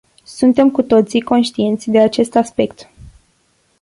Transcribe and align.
Suntem 0.23 0.71
cu 0.71 0.81
toții 0.81 1.21
conștienți 1.21 1.89
de 1.89 1.99
acest 1.99 2.35
aspect. 2.35 2.89